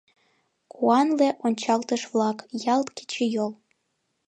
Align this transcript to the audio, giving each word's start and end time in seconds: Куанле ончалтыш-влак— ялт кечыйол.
Куанле 0.73 1.27
ончалтыш-влак— 1.45 2.37
ялт 2.73 2.87
кечыйол. 2.97 3.51